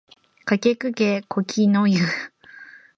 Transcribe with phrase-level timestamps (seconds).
[0.45, 1.99] かきくけこきのゆ